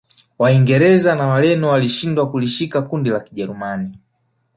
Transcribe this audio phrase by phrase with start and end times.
[0.39, 3.99] Waingereza na Wareno walishindwa kulishika kundi la Kijerumani